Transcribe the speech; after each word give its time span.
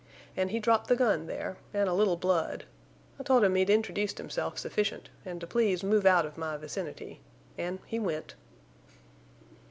An' 0.35 0.49
he 0.49 0.59
dropped 0.59 0.87
the 0.87 0.95
gun 0.95 1.27
there, 1.27 1.57
an' 1.75 1.87
a 1.87 1.93
little 1.93 2.17
blood. 2.17 2.63
I 3.19 3.23
told 3.23 3.43
him 3.43 3.53
he'd 3.53 3.69
introduced 3.69 4.17
himself 4.17 4.57
sufficient, 4.57 5.09
an' 5.27 5.39
to 5.41 5.45
please 5.45 5.83
move 5.83 6.07
out 6.07 6.25
of 6.25 6.39
my 6.39 6.57
vicinity. 6.57 7.21
An' 7.55 7.77
he 7.85 7.99
went." 7.99 8.33